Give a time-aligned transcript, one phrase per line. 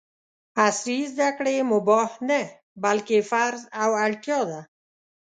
[0.65, 2.41] عصري زده کړې مباح نه،
[2.83, 4.59] بلکې فرض او اړتیا ده!